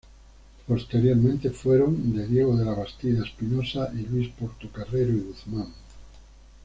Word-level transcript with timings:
Posteriormente, 0.67 1.51
fueron 1.51 2.15
de 2.17 2.25
Diego 2.25 2.57
de 2.57 2.65
la 2.65 2.73
Bastida 2.73 3.23
Espinosa 3.23 3.91
y 3.93 3.97
Luisa 4.07 4.33
Portocarrero 4.39 5.13
y 5.13 5.19
Guzmán. 5.19 5.71